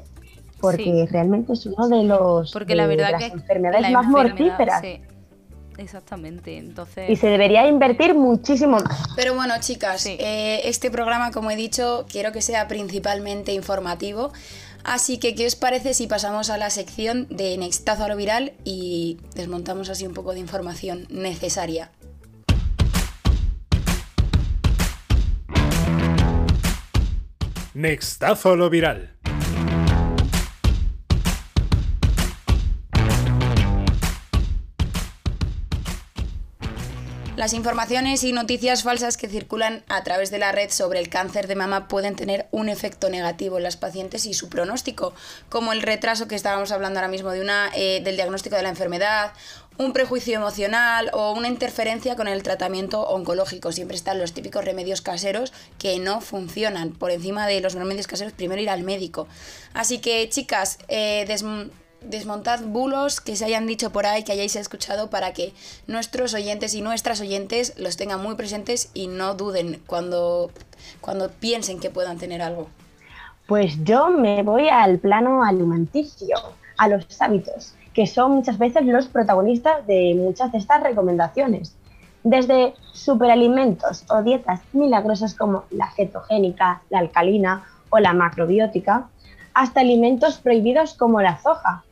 porque 0.59 0.83
Sí. 0.83 1.05
realmente 1.11 1.53
es 1.53 1.65
uno 1.65 1.87
de 1.89 2.03
los 2.03 2.51
Porque 2.51 2.69
de- 2.73 2.75
la 2.75 2.87
de 2.87 2.95
verdad 2.95 3.11
las 3.11 3.23
que 3.23 3.27
enfermedades 3.33 3.81
la 3.81 3.89
más 3.91 4.05
enfermedad, 4.07 4.35
mortíferas. 4.47 4.81
sí. 4.81 5.01
Exactamente, 5.77 6.57
entonces... 6.59 7.09
Y 7.09 7.15
se 7.15 7.27
debería 7.27 7.67
invertir 7.67 8.13
muchísimo 8.13 8.77
más. 8.77 9.07
Pero 9.15 9.33
bueno, 9.33 9.55
chicas, 9.59 10.01
Sí. 10.01 10.17
eh, 10.19 10.61
este 10.65 10.91
programa, 10.91 11.31
como 11.31 11.49
he 11.49 11.55
dicho, 11.55 12.05
quiero 12.11 12.31
que 12.31 12.41
sea 12.41 12.67
principalmente 12.67 13.53
informativo. 13.53 14.31
Así 14.83 15.17
que, 15.17 15.33
¿qué 15.33 15.47
os 15.47 15.55
parece 15.55 15.95
si 15.95 16.05
pasamos 16.05 16.51
a 16.51 16.57
la 16.59 16.69
sección 16.69 17.25
de 17.31 17.57
Nextazo 17.57 18.03
a 18.03 18.07
lo 18.07 18.15
viral 18.15 18.53
y 18.63 19.17
desmontamos 19.33 19.89
así 19.89 20.05
un 20.05 20.13
poco 20.13 20.33
de 20.33 20.41
información 20.41 21.07
necesaria? 21.09 21.89
Nextazo 27.73 28.55
lo 28.55 28.69
viral. 28.69 29.12
Las 37.43 37.51
informaciones 37.51 38.23
y 38.23 38.31
noticias 38.31 38.83
falsas 38.83 39.17
que 39.17 39.27
circulan 39.27 39.83
a 39.89 40.01
través 40.01 40.31
de 40.31 40.39
la 40.39 40.53
red 40.53 40.69
sobre 40.69 40.99
el 40.99 41.09
cáncer 41.09 41.47
de 41.47 41.57
mama 41.57 41.89
pueden 41.89 42.15
tener 42.15 42.47
un 42.51 42.69
efecto 42.69 43.09
negativo 43.09 43.57
en 43.57 43.63
las 43.63 43.75
pacientes 43.75 44.25
y 44.25 44.33
su 44.33 44.47
pronóstico, 44.47 45.13
como 45.49 45.73
el 45.73 45.81
retraso 45.81 46.29
que 46.29 46.35
estábamos 46.35 46.71
hablando 46.71 46.99
ahora 46.99 47.09
mismo 47.09 47.31
de 47.31 47.41
una, 47.41 47.69
eh, 47.75 47.99
del 48.01 48.15
diagnóstico 48.15 48.55
de 48.55 48.63
la 48.63 48.69
enfermedad, 48.69 49.33
un 49.77 49.91
prejuicio 49.91 50.37
emocional 50.37 51.09
o 51.11 51.33
una 51.33 51.49
interferencia 51.49 52.15
con 52.15 52.29
el 52.29 52.43
tratamiento 52.43 53.01
oncológico. 53.01 53.73
Siempre 53.73 53.97
están 53.97 54.19
los 54.19 54.31
típicos 54.31 54.63
remedios 54.63 55.01
caseros 55.01 55.51
que 55.77 55.99
no 55.99 56.21
funcionan. 56.21 56.91
Por 56.93 57.11
encima 57.11 57.45
de 57.45 57.59
los 57.59 57.73
remedios 57.73 58.07
caseros, 58.07 58.31
primero 58.31 58.61
ir 58.61 58.69
al 58.69 58.83
médico. 58.83 59.27
Así 59.73 59.99
que, 59.99 60.29
chicas, 60.29 60.77
eh, 60.87 61.25
desmontad 62.09 62.61
bulos 62.65 63.21
que 63.21 63.35
se 63.35 63.45
hayan 63.45 63.67
dicho 63.67 63.91
por 63.91 64.05
ahí, 64.05 64.23
que 64.23 64.31
hayáis 64.31 64.55
escuchado, 64.55 65.09
para 65.09 65.33
que 65.33 65.53
nuestros 65.87 66.33
oyentes 66.33 66.73
y 66.73 66.81
nuestras 66.81 67.21
oyentes 67.21 67.73
los 67.77 67.97
tengan 67.97 68.21
muy 68.21 68.35
presentes 68.35 68.89
y 68.93 69.07
no 69.07 69.35
duden 69.35 69.81
cuando, 69.85 70.51
cuando 71.01 71.29
piensen 71.29 71.79
que 71.79 71.89
puedan 71.89 72.17
tener 72.17 72.41
algo. 72.41 72.67
Pues 73.47 73.83
yo 73.83 74.09
me 74.09 74.43
voy 74.43 74.69
al 74.69 74.99
plano 74.99 75.43
alimenticio, 75.43 76.37
a 76.77 76.87
los 76.87 77.05
hábitos, 77.21 77.75
que 77.93 78.07
son 78.07 78.31
muchas 78.31 78.57
veces 78.57 78.85
los 78.85 79.07
protagonistas 79.07 79.85
de 79.85 80.15
muchas 80.17 80.51
de 80.51 80.57
estas 80.57 80.81
recomendaciones. 80.81 81.75
Desde 82.23 82.73
superalimentos 82.93 84.05
o 84.09 84.23
dietas 84.23 84.61
milagrosas 84.71 85.35
como 85.35 85.65
la 85.71 85.91
cetogénica, 85.91 86.81
la 86.89 86.99
alcalina 86.99 87.65
o 87.89 87.99
la 87.99 88.13
macrobiótica, 88.13 89.09
hasta 89.53 89.81
alimentos 89.81 90.39
prohibidos 90.39 90.93
como 90.93 91.21
la 91.21 91.39
soja. 91.41 91.83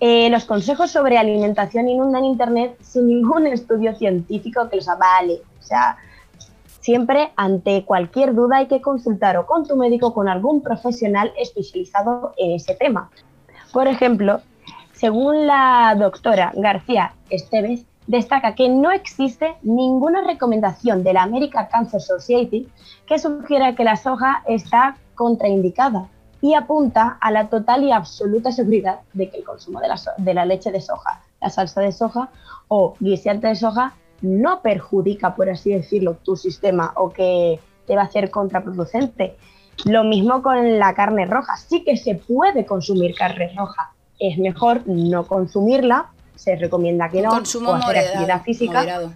Eh, 0.00 0.30
los 0.30 0.44
consejos 0.44 0.92
sobre 0.92 1.18
alimentación 1.18 1.88
inundan 1.88 2.24
Internet 2.24 2.76
sin 2.80 3.08
ningún 3.08 3.46
estudio 3.48 3.94
científico 3.96 4.68
que 4.68 4.76
los 4.76 4.88
avale. 4.88 5.40
O 5.58 5.62
sea, 5.62 5.96
siempre 6.80 7.32
ante 7.36 7.84
cualquier 7.84 8.34
duda 8.34 8.58
hay 8.58 8.66
que 8.66 8.80
consultar 8.80 9.36
o 9.36 9.46
con 9.46 9.66
tu 9.66 9.76
médico 9.76 10.08
o 10.08 10.14
con 10.14 10.28
algún 10.28 10.62
profesional 10.62 11.32
especializado 11.36 12.32
en 12.36 12.52
ese 12.52 12.74
tema. 12.74 13.10
Por 13.72 13.88
ejemplo, 13.88 14.40
según 14.92 15.46
la 15.46 15.94
doctora 15.98 16.52
García 16.54 17.14
Esteves, 17.28 17.84
destaca 18.06 18.54
que 18.54 18.68
no 18.68 18.90
existe 18.90 19.56
ninguna 19.62 20.22
recomendación 20.22 21.04
de 21.04 21.12
la 21.12 21.24
American 21.24 21.66
Cancer 21.70 22.00
Society 22.00 22.68
que 23.06 23.18
sugiera 23.18 23.74
que 23.74 23.84
la 23.84 23.96
soja 23.96 24.42
está 24.46 24.96
contraindicada 25.14 26.08
y 26.40 26.54
apunta 26.54 27.18
a 27.20 27.30
la 27.30 27.48
total 27.48 27.84
y 27.84 27.92
absoluta 27.92 28.52
seguridad 28.52 29.00
de 29.12 29.30
que 29.30 29.38
el 29.38 29.44
consumo 29.44 29.80
de 29.80 29.88
la, 29.88 30.00
de 30.16 30.34
la 30.34 30.44
leche 30.44 30.70
de 30.70 30.80
soja, 30.80 31.22
la 31.40 31.50
salsa 31.50 31.80
de 31.80 31.92
soja 31.92 32.30
o 32.68 32.94
guisante 33.00 33.48
de 33.48 33.56
soja 33.56 33.94
no 34.20 34.60
perjudica, 34.62 35.34
por 35.34 35.48
así 35.48 35.70
decirlo, 35.70 36.14
tu 36.22 36.36
sistema 36.36 36.92
o 36.96 37.10
que 37.10 37.60
te 37.86 37.96
va 37.96 38.02
a 38.02 38.04
hacer 38.04 38.30
contraproducente. 38.30 39.36
Lo 39.84 40.04
mismo 40.04 40.42
con 40.42 40.78
la 40.78 40.94
carne 40.94 41.24
roja. 41.26 41.56
Sí 41.56 41.84
que 41.84 41.96
se 41.96 42.16
puede 42.16 42.66
consumir 42.66 43.14
carne 43.14 43.52
roja. 43.56 43.92
Es 44.18 44.38
mejor 44.38 44.82
no 44.86 45.26
consumirla. 45.26 46.10
Se 46.34 46.56
recomienda 46.56 47.08
que 47.08 47.22
no. 47.22 47.30
Consumo 47.30 47.70
o 47.70 47.74
hacer 47.74 47.98
actividad 47.98 48.42
física. 48.42 48.80
Moderado. 48.80 49.12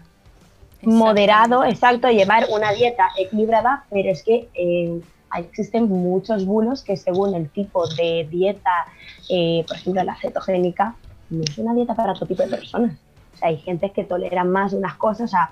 Moderado, 0.82 1.64
exacto. 1.64 2.08
Llevar 2.08 2.46
una 2.50 2.72
dieta 2.72 3.08
equilibrada, 3.18 3.84
pero 3.90 4.10
es 4.10 4.22
que 4.22 4.48
eh, 4.54 5.00
existen 5.38 5.88
muchos 5.88 6.44
bulos 6.44 6.82
que 6.82 6.96
según 6.96 7.34
el 7.34 7.48
tipo 7.50 7.86
de 7.88 8.26
dieta, 8.30 8.86
eh, 9.28 9.64
por 9.66 9.76
ejemplo 9.76 10.02
la 10.02 10.16
cetogénica, 10.16 10.94
no 11.30 11.42
es 11.42 11.58
una 11.58 11.74
dieta 11.74 11.94
para 11.94 12.14
todo 12.14 12.26
tipo 12.26 12.42
de 12.42 12.50
personas. 12.50 12.96
O 13.34 13.36
sea, 13.38 13.48
hay 13.48 13.56
gente 13.58 13.90
que 13.90 14.04
tolera 14.04 14.44
más 14.44 14.72
unas 14.72 14.94
cosas, 14.96 15.22
o 15.22 15.28
sea, 15.28 15.50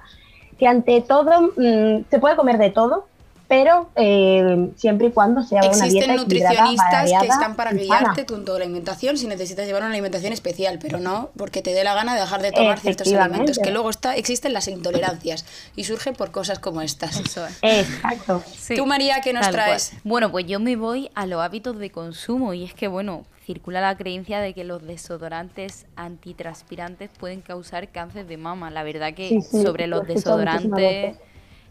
que 0.58 0.66
ante 0.66 1.00
todo 1.00 1.52
mm, 1.56 2.04
se 2.10 2.18
puede 2.18 2.36
comer 2.36 2.58
de 2.58 2.70
todo, 2.70 3.06
pero 3.50 3.90
eh, 3.96 4.70
siempre 4.76 5.08
y 5.08 5.10
cuando 5.10 5.42
sea 5.42 5.58
una 5.58 5.70
dieta 5.70 5.86
Existen 5.86 6.14
nutricionistas 6.14 7.10
que 7.20 7.26
están 7.26 7.56
para 7.56 7.72
guiarte 7.72 8.24
con 8.24 8.44
toda 8.44 8.60
la 8.60 8.64
alimentación 8.64 9.18
si 9.18 9.26
necesitas 9.26 9.66
llevar 9.66 9.82
una 9.82 9.90
alimentación 9.90 10.32
especial, 10.32 10.78
pero 10.80 11.00
no 11.00 11.30
porque 11.36 11.60
te 11.60 11.74
dé 11.74 11.82
la 11.82 11.94
gana 11.94 12.14
de 12.14 12.20
dejar 12.20 12.42
de 12.42 12.52
tomar 12.52 12.78
ciertos 12.78 13.12
alimentos, 13.12 13.58
que 13.58 13.72
luego 13.72 13.90
está, 13.90 14.14
existen 14.14 14.52
las 14.52 14.68
intolerancias 14.68 15.44
y 15.74 15.82
surgen 15.82 16.14
por 16.14 16.30
cosas 16.30 16.60
como 16.60 16.80
estas. 16.80 17.18
Eso 17.18 17.44
es. 17.44 17.58
Exacto. 17.62 18.40
Sí, 18.56 18.76
Tú, 18.76 18.86
María, 18.86 19.20
¿qué 19.20 19.32
nos 19.32 19.42
tal 19.42 19.52
traes? 19.52 19.88
cual. 19.88 20.00
Bueno, 20.04 20.30
pues 20.30 20.46
yo 20.46 20.60
me 20.60 20.76
voy 20.76 21.10
a 21.16 21.26
los 21.26 21.42
hábitos 21.42 21.76
de 21.80 21.90
consumo 21.90 22.54
y 22.54 22.62
es 22.62 22.72
que, 22.72 22.86
bueno, 22.86 23.24
circula 23.44 23.80
la 23.80 23.96
creencia 23.96 24.38
de 24.38 24.54
que 24.54 24.62
los 24.62 24.86
desodorantes 24.86 25.86
antitranspirantes 25.96 27.10
pueden 27.18 27.40
causar 27.40 27.88
cáncer 27.88 28.28
de 28.28 28.36
mama. 28.36 28.70
La 28.70 28.84
verdad 28.84 29.12
que 29.12 29.28
Sí, 29.28 29.42
sí, 29.42 29.62
sobre 29.64 29.88
lo 29.88 29.96
los 29.96 30.06
desodorantes. 30.06 31.16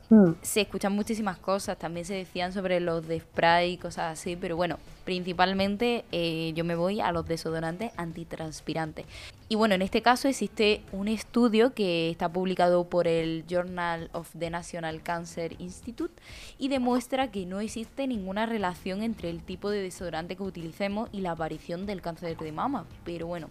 Mm. 0.10 0.32
se 0.42 0.62
escuchan 0.62 0.94
muchísimas 0.94 1.38
cosas, 1.38 1.78
también 1.78 2.04
se 2.04 2.16
decían 2.16 2.52
sobre 2.52 2.80
los 2.80 3.08
de 3.08 3.20
spray 3.20 3.74
y 3.74 3.78
cosas 3.78 4.14
así, 4.14 4.36
pero 4.36 4.56
bueno, 4.56 4.80
principalmente 5.06 6.04
eh, 6.12 6.52
yo 6.56 6.66
me 6.66 6.76
voy 6.76 7.00
a 7.00 7.12
los 7.12 7.28
desodorantes 7.28 7.92
antitranspirantes. 7.96 9.06
Y 9.50 9.56
bueno, 9.56 9.76
en 9.76 9.84
este 9.84 10.02
caso 10.02 10.28
existe 10.28 10.82
un 10.92 11.08
estudio 11.08 11.74
que 11.76 12.10
está 12.10 12.28
publicado 12.28 12.86
por 12.86 13.08
el 13.08 13.46
Journal 13.48 14.10
of 14.14 14.30
the 14.38 14.50
National 14.50 15.02
Cancer 15.04 15.56
Institute 15.60 16.14
y 16.58 16.70
demuestra 16.70 17.30
que 17.30 17.46
no 17.46 17.60
existe 17.60 18.08
ninguna 18.08 18.48
relación 18.48 19.04
entre 19.04 19.30
el 19.30 19.44
tipo 19.44 19.70
de 19.70 19.82
desodorante 19.82 20.36
que 20.36 20.44
utilicemos 20.44 21.10
y 21.12 21.22
la 21.22 21.32
aparición 21.32 21.86
del 21.86 22.02
cáncer 22.02 22.36
de 22.36 22.52
mama. 22.52 22.86
Pero 23.06 23.28
bueno, 23.28 23.50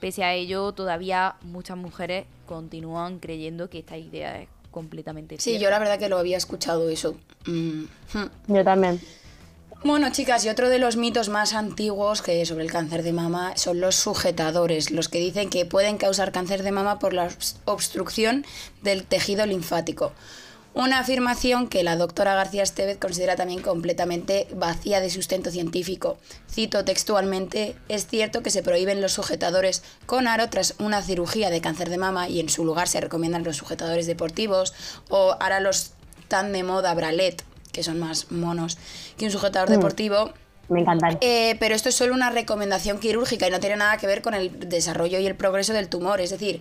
pese 0.00 0.22
a 0.22 0.32
ello, 0.34 0.72
todavía 0.72 1.36
muchas 1.42 1.76
mujeres 1.76 2.26
continúan 2.46 3.18
creyendo 3.18 3.68
que 3.68 3.80
esta 3.80 3.96
idea 3.96 4.40
es 4.40 4.48
completamente 4.78 5.36
Sí, 5.40 5.58
yo 5.58 5.70
la 5.70 5.78
verdad 5.80 5.98
que 5.98 6.08
lo 6.08 6.18
había 6.18 6.36
escuchado 6.36 6.88
eso. 6.88 7.16
Mm, 7.46 7.84
hmm. 8.14 8.26
Yo 8.54 8.62
también. 8.64 9.00
Bueno, 9.84 10.10
chicas, 10.10 10.44
y 10.44 10.48
otro 10.48 10.68
de 10.68 10.78
los 10.78 10.96
mitos 10.96 11.28
más 11.28 11.52
antiguos 11.54 12.20
que 12.22 12.44
sobre 12.46 12.64
el 12.64 12.70
cáncer 12.70 13.02
de 13.02 13.12
mama 13.12 13.52
son 13.56 13.80
los 13.80 13.94
sujetadores, 13.96 14.90
los 14.90 15.08
que 15.08 15.18
dicen 15.18 15.50
que 15.50 15.64
pueden 15.66 15.98
causar 15.98 16.32
cáncer 16.32 16.62
de 16.62 16.72
mama 16.72 16.98
por 16.98 17.12
la 17.12 17.28
obs- 17.28 17.56
obstrucción 17.64 18.44
del 18.82 19.04
tejido 19.04 19.46
linfático. 19.46 20.12
Una 20.78 21.00
afirmación 21.00 21.66
que 21.66 21.82
la 21.82 21.96
doctora 21.96 22.36
García 22.36 22.62
Estevez 22.62 22.98
considera 22.98 23.34
también 23.34 23.62
completamente 23.62 24.46
vacía 24.54 25.00
de 25.00 25.10
sustento 25.10 25.50
científico. 25.50 26.18
Cito 26.48 26.84
textualmente, 26.84 27.74
es 27.88 28.06
cierto 28.06 28.44
que 28.44 28.50
se 28.50 28.62
prohíben 28.62 29.02
los 29.02 29.12
sujetadores 29.12 29.82
con 30.06 30.28
aro 30.28 30.48
tras 30.50 30.76
una 30.78 31.02
cirugía 31.02 31.50
de 31.50 31.60
cáncer 31.60 31.90
de 31.90 31.98
mama 31.98 32.28
y 32.28 32.38
en 32.38 32.48
su 32.48 32.64
lugar 32.64 32.86
se 32.86 33.00
recomiendan 33.00 33.42
los 33.42 33.56
sujetadores 33.56 34.06
deportivos 34.06 34.72
o 35.08 35.34
ahora 35.40 35.58
los 35.58 35.94
tan 36.28 36.52
de 36.52 36.62
moda 36.62 36.94
bralet, 36.94 37.42
que 37.72 37.82
son 37.82 37.98
más 37.98 38.30
monos 38.30 38.78
que 39.16 39.24
un 39.24 39.32
sujetador 39.32 39.68
deportivo. 39.70 40.32
Me 40.68 40.82
encantan. 40.82 41.18
Eh, 41.22 41.56
pero 41.58 41.74
esto 41.74 41.88
es 41.88 41.96
solo 41.96 42.14
una 42.14 42.30
recomendación 42.30 43.00
quirúrgica 43.00 43.48
y 43.48 43.50
no 43.50 43.58
tiene 43.58 43.74
nada 43.74 43.96
que 43.96 44.06
ver 44.06 44.22
con 44.22 44.34
el 44.34 44.68
desarrollo 44.68 45.18
y 45.18 45.26
el 45.26 45.34
progreso 45.34 45.72
del 45.72 45.88
tumor. 45.88 46.20
Es 46.20 46.30
decir, 46.30 46.60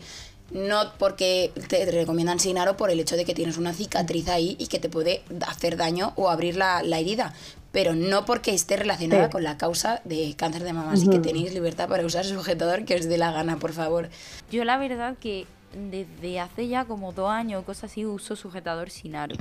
no 0.51 0.93
porque 0.97 1.51
te 1.67 1.89
recomiendan 1.91 2.39
sin 2.39 2.57
aro 2.57 2.77
por 2.77 2.89
el 2.89 2.99
hecho 2.99 3.17
de 3.17 3.25
que 3.25 3.33
tienes 3.33 3.57
una 3.57 3.73
cicatriz 3.73 4.27
ahí 4.29 4.55
y 4.59 4.67
que 4.67 4.79
te 4.79 4.89
puede 4.89 5.21
hacer 5.47 5.75
daño 5.77 6.13
o 6.15 6.29
abrir 6.29 6.55
la, 6.55 6.83
la 6.83 6.99
herida, 6.99 7.33
pero 7.71 7.95
no 7.95 8.25
porque 8.25 8.53
esté 8.53 8.77
relacionada 8.77 9.25
Sí. 9.25 9.31
con 9.31 9.43
la 9.43 9.57
causa 9.57 10.01
de 10.05 10.33
cáncer 10.37 10.63
de 10.63 10.73
mama. 10.73 10.93
Así 10.93 11.07
que 11.09 11.19
tenéis 11.19 11.53
libertad 11.53 11.89
para 11.89 12.05
usar 12.05 12.25
sujetador 12.25 12.85
que 12.85 12.95
os 12.95 13.05
dé 13.07 13.17
la 13.17 13.31
gana, 13.31 13.57
por 13.57 13.73
favor. 13.73 14.09
Yo 14.49 14.63
la 14.63 14.77
verdad 14.77 15.15
que 15.19 15.45
desde 15.91 16.39
hace 16.39 16.67
ya 16.69 16.85
como 16.85 17.11
dos 17.11 17.29
años 17.29 17.61
o 17.61 17.65
cosas 17.65 17.91
así 17.91 18.05
uso 18.05 18.35
sujetador 18.35 18.89
sin 18.89 19.15
aro. 19.15 19.35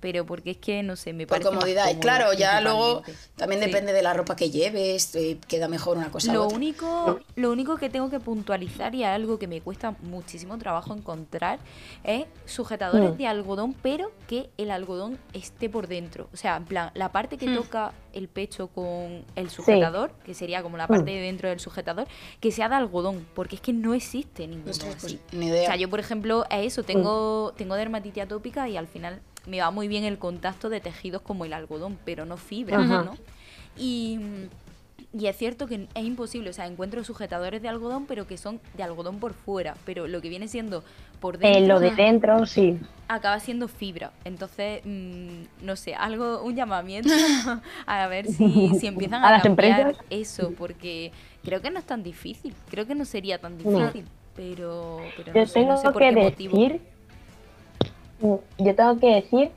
Pero 0.00 0.24
porque 0.26 0.52
es 0.52 0.56
que, 0.56 0.82
no 0.82 0.96
sé, 0.96 1.12
me 1.12 1.26
Por 1.26 1.36
parece 1.38 1.50
más 1.50 1.58
comodidad. 1.58 1.84
Cómodo, 1.84 2.00
claro, 2.00 2.32
ya 2.32 2.60
luego 2.60 3.02
también 3.36 3.60
Sí. 3.60 3.66
depende 3.68 3.92
de 3.92 4.02
la 4.02 4.14
ropa 4.14 4.34
que 4.34 4.50
lleves, 4.50 5.14
eh, 5.14 5.38
queda 5.46 5.68
mejor 5.68 5.98
una 5.98 6.10
cosa 6.10 6.30
u 6.30 6.34
Lo 6.34 6.44
otra. 6.44 6.56
único, 6.56 7.20
lo 7.36 7.50
único 7.52 7.76
que 7.76 7.90
tengo 7.90 8.08
que 8.10 8.18
puntualizar 8.20 8.94
y 8.94 9.04
algo 9.04 9.38
que 9.38 9.46
me 9.46 9.60
cuesta 9.60 9.94
muchísimo 10.02 10.56
trabajo 10.58 10.94
encontrar 10.94 11.58
es 12.02 12.24
sujetadores 12.46 13.12
Mm. 13.12 13.16
de 13.18 13.26
algodón, 13.26 13.74
pero 13.82 14.10
que 14.26 14.50
el 14.56 14.70
algodón 14.70 15.18
esté 15.34 15.68
por 15.68 15.86
dentro. 15.86 16.28
O 16.32 16.36
sea, 16.36 16.56
en 16.56 16.64
plan, 16.64 16.90
la 16.94 17.12
parte 17.12 17.36
que 17.36 17.46
Mm. 17.48 17.54
toca 17.56 17.92
el 18.12 18.28
pecho 18.28 18.68
con 18.68 19.24
el 19.36 19.50
sujetador, 19.50 20.12
que 20.24 20.34
sería 20.34 20.62
como 20.62 20.76
la 20.76 20.88
parte 20.88 21.10
de 21.10 21.20
dentro 21.20 21.48
del 21.48 21.60
sujetador, 21.60 22.06
que 22.40 22.50
sea 22.50 22.68
de 22.68 22.74
algodón, 22.76 23.26
porque 23.34 23.56
es 23.56 23.60
que 23.60 23.72
no 23.72 23.94
existe 23.94 24.46
ninguno 24.48 24.72
pues, 24.72 25.04
así. 25.04 25.20
ni 25.32 25.46
idea. 25.46 25.62
O 25.62 25.66
sea, 25.66 25.76
yo 25.76 25.88
por 25.90 26.00
ejemplo, 26.00 26.44
a 26.50 26.58
eso 26.60 26.82
tengo, 26.82 27.52
tengo 27.56 27.74
dermatitis 27.74 28.22
atópica 28.24 28.68
y 28.68 28.76
al 28.76 28.86
final 28.88 29.20
me 29.46 29.60
va 29.60 29.70
muy 29.70 29.88
bien 29.88 30.04
el 30.04 30.18
contacto 30.18 30.68
de 30.68 30.80
tejidos 30.80 31.22
como 31.22 31.44
el 31.44 31.52
algodón, 31.52 31.98
pero 32.04 32.24
no 32.26 32.36
fibras, 32.36 32.84
Ajá. 32.84 33.02
¿no? 33.02 33.18
Y, 33.76 34.18
y 35.12 35.26
es 35.26 35.36
cierto 35.36 35.66
que 35.66 35.88
es 35.94 36.04
imposible, 36.04 36.50
o 36.50 36.52
sea, 36.52 36.66
encuentro 36.66 37.02
sujetadores 37.04 37.62
de 37.62 37.68
algodón, 37.68 38.06
pero 38.06 38.26
que 38.26 38.36
son 38.38 38.60
de 38.74 38.82
algodón 38.82 39.18
por 39.20 39.34
fuera, 39.34 39.76
pero 39.84 40.06
lo 40.08 40.20
que 40.20 40.28
viene 40.28 40.48
siendo 40.48 40.84
por 41.20 41.38
Eh, 41.42 41.60
dentro 41.60 41.66
lo 41.66 41.80
de 41.80 41.90
dentro, 41.90 42.46
sí. 42.46 42.78
acaba 43.08 43.40
siendo 43.40 43.68
fibra. 43.68 44.12
Entonces, 44.24 44.82
mm, 44.84 45.42
no 45.62 45.76
sé, 45.76 45.94
algo, 45.94 46.42
un 46.42 46.54
llamamiento 46.54 47.14
a 47.86 48.06
ver 48.08 48.28
si, 48.28 48.74
si 48.74 48.86
empiezan 48.86 49.24
a, 49.24 49.28
A 49.28 49.32
las 49.32 49.42
cambiar 49.42 49.46
empresas. 49.46 49.96
eso, 50.10 50.54
porque 50.54 51.12
creo 51.42 51.60
que 51.62 51.70
no 51.70 51.78
es 51.78 51.86
tan 51.86 52.02
difícil, 52.02 52.56
creo 52.68 52.86
que 52.86 52.94
no 52.94 53.04
sería 53.04 53.40
tan 53.40 53.56
No. 53.62 53.92
difícil, 53.92 54.08
pero, 54.34 55.12
pero 55.16 55.34
Yo 55.34 55.40
no 55.40 55.46
sé, 55.46 55.64
no 55.64 55.76
tengo 55.76 55.76
sé 55.76 55.90
por 55.90 56.04
que 56.04 56.08
qué 56.08 56.16
motivo. 56.16 56.62
decir, 56.62 56.80
mm, 56.99 56.99
yo 58.20 58.74
tengo 58.74 58.98
que 58.98 59.14
decir 59.14 59.50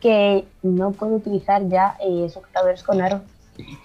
que 0.00 0.44
no 0.62 0.92
puedo 0.92 1.16
utilizar 1.16 1.66
ya 1.68 1.96
eh, 2.00 2.28
sujetadores 2.28 2.82
con 2.82 3.00
aro. 3.00 3.22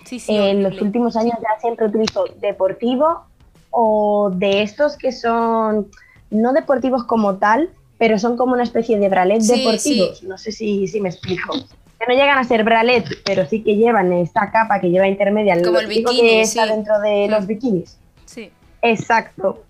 Sí, 0.05 0.19
sí, 0.19 0.35
en 0.35 0.63
los 0.63 0.81
últimos 0.81 1.15
años 1.15 1.35
ya 1.41 1.59
siempre 1.61 1.87
utilizo 1.87 2.25
deportivo 2.41 3.23
o 3.69 4.29
de 4.33 4.63
estos 4.63 4.97
que 4.97 5.13
son 5.13 5.87
no 6.29 6.53
deportivos 6.53 7.05
como 7.05 7.37
tal, 7.37 7.69
pero 7.97 8.19
son 8.19 8.35
como 8.35 8.53
una 8.53 8.63
especie 8.63 8.99
de 8.99 9.09
bralet 9.09 9.41
Sí, 9.41 9.59
deportivos. 9.59 10.23
No 10.23 10.37
sé 10.37 10.51
si, 10.51 10.87
si 10.87 10.99
me 10.99 11.09
explico. 11.09 11.53
Que 11.53 12.07
no 12.07 12.13
llegan 12.13 12.37
a 12.37 12.43
ser 12.43 12.63
bralet, 12.63 13.05
pero 13.23 13.45
sí 13.45 13.63
que 13.63 13.75
llevan 13.75 14.11
esta 14.11 14.51
capa 14.51 14.81
que 14.81 14.89
lleva 14.89 15.07
intermedia. 15.07 15.61
Como 15.61 15.79
el 15.79 15.87
bikini, 15.87 16.19
que 16.19 16.41
está 16.41 16.65
dentro 16.65 16.99
de 16.99 17.27
los 17.27 17.47
bikinis. 17.47 17.97
Sí. 18.25 18.51
Exacto. 18.81 19.63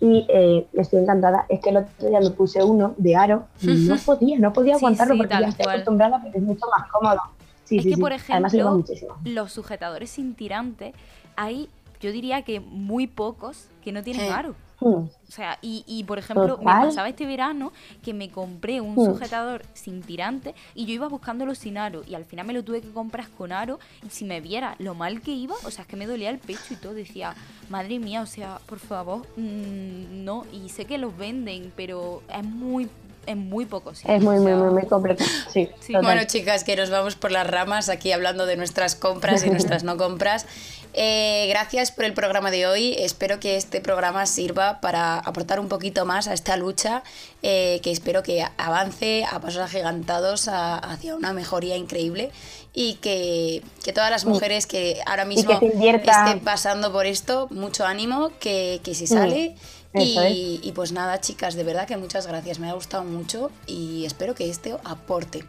Y 0.00 0.26
eh, 0.28 0.66
estoy 0.74 1.00
encantada. 1.00 1.46
Es 1.48 1.60
que 1.60 1.70
el 1.70 1.78
otro 1.78 2.08
día 2.08 2.20
me 2.20 2.30
puse 2.30 2.62
uno 2.62 2.94
de 2.98 3.16
aro 3.16 3.46
y 3.62 3.68
no 3.88 3.96
podía, 4.04 4.38
no 4.38 4.52
podía 4.52 4.74
aguantarlo 4.76 5.14
sí, 5.14 5.18
porque 5.18 5.34
ya 5.40 5.48
estoy 5.48 5.64
cual. 5.64 5.76
acostumbrada 5.76 6.22
porque 6.22 6.38
es 6.38 6.44
mucho 6.44 6.66
más 6.76 6.90
cómodo. 6.90 7.20
Sí, 7.64 7.78
es 7.78 7.82
sí, 7.82 7.88
que, 7.90 7.94
sí. 7.96 8.00
por 8.00 8.12
ejemplo, 8.12 8.84
los 9.24 9.52
sujetadores 9.52 10.10
sin 10.10 10.34
tirantes, 10.34 10.94
hay, 11.34 11.68
yo 12.00 12.12
diría 12.12 12.42
que 12.42 12.60
muy 12.60 13.06
pocos 13.06 13.68
que 13.82 13.92
no 13.92 14.02
tienen 14.02 14.32
aro. 14.32 14.54
O 14.80 15.32
sea, 15.32 15.58
y, 15.62 15.84
y 15.86 16.04
por 16.04 16.18
ejemplo, 16.18 16.58
me 16.58 16.64
pasaba 16.64 17.08
este 17.08 17.26
verano 17.26 17.72
que 18.02 18.12
me 18.14 18.30
compré 18.30 18.80
un 18.80 18.94
sujetador 18.94 19.62
sin 19.74 20.02
tirante 20.02 20.54
y 20.74 20.84
yo 20.86 20.92
iba 20.94 21.08
buscándolo 21.08 21.54
sin 21.54 21.78
aro 21.78 22.02
y 22.06 22.14
al 22.14 22.24
final 22.24 22.46
me 22.46 22.52
lo 22.52 22.62
tuve 22.62 22.80
que 22.82 22.90
comprar 22.90 23.28
con 23.30 23.52
aro 23.52 23.78
y 24.06 24.10
si 24.10 24.24
me 24.24 24.40
viera 24.40 24.76
lo 24.78 24.94
mal 24.94 25.20
que 25.22 25.32
iba, 25.32 25.54
o 25.64 25.70
sea, 25.70 25.82
es 25.82 25.88
que 25.88 25.96
me 25.96 26.06
dolía 26.06 26.30
el 26.30 26.38
pecho 26.38 26.74
y 26.74 26.76
todo, 26.76 26.94
decía, 26.94 27.34
madre 27.70 27.98
mía, 27.98 28.20
o 28.22 28.26
sea, 28.26 28.60
por 28.66 28.78
favor, 28.78 29.26
mm, 29.36 30.24
no, 30.24 30.44
y 30.52 30.68
sé 30.68 30.84
que 30.84 30.98
los 30.98 31.16
venden, 31.16 31.72
pero 31.74 32.22
es 32.32 32.44
muy 32.44 32.88
en 33.26 33.48
muy 33.48 33.66
pocos 33.66 34.00
Es 34.06 34.22
muy, 34.22 34.38
muy, 34.38 34.54
muy, 34.54 34.70
muy 34.70 34.86
complicado. 34.86 35.28
Sí, 35.52 35.68
Bueno, 36.02 36.24
chicas, 36.24 36.64
que 36.64 36.76
nos 36.76 36.90
vamos 36.90 37.16
por 37.16 37.30
las 37.30 37.46
ramas 37.46 37.88
aquí 37.88 38.12
hablando 38.12 38.46
de 38.46 38.56
nuestras 38.56 38.94
compras 38.94 39.44
y 39.44 39.50
nuestras 39.50 39.84
no 39.84 39.96
compras. 39.96 40.46
Eh, 40.98 41.46
gracias 41.50 41.92
por 41.92 42.06
el 42.06 42.14
programa 42.14 42.50
de 42.50 42.66
hoy. 42.66 42.94
Espero 42.98 43.38
que 43.38 43.56
este 43.56 43.82
programa 43.82 44.24
sirva 44.24 44.80
para 44.80 45.18
aportar 45.18 45.60
un 45.60 45.68
poquito 45.68 46.06
más 46.06 46.26
a 46.26 46.32
esta 46.32 46.56
lucha, 46.56 47.02
eh, 47.42 47.80
que 47.82 47.92
espero 47.92 48.22
que 48.22 48.42
avance 48.56 49.26
a 49.30 49.38
pasos 49.38 49.60
agigantados 49.60 50.48
hacia 50.48 51.14
una 51.14 51.34
mejoría 51.34 51.76
increíble 51.76 52.30
y 52.72 52.94
que, 52.94 53.62
todas 53.94 54.10
las 54.10 54.24
mujeres 54.24 54.66
que 54.66 55.00
ahora 55.04 55.26
mismo 55.26 55.52
estén 55.52 56.40
pasando 56.40 56.90
por 56.90 57.04
esto, 57.04 57.46
mucho 57.50 57.84
ánimo, 57.84 58.30
que, 58.40 58.80
que 58.82 58.94
se 58.94 59.06
sale. 59.06 59.54
Y, 59.94 60.72
pues 60.74 60.92
nada, 60.92 61.20
chicas, 61.20 61.54
de 61.54 61.64
verdad 61.64 61.86
que 61.86 61.96
muchas 61.96 62.26
gracias, 62.26 62.58
me 62.58 62.68
ha 62.68 62.74
gustado 62.74 63.04
mucho 63.04 63.50
y 63.66 64.04
espero 64.04 64.34
que 64.34 64.50
este 64.50 64.76
aporte. 64.84 65.44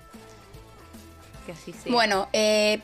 Que 1.45 1.51
así 1.51 1.73
sea. 1.73 1.91
Bueno, 1.91 2.29
eh, 2.31 2.79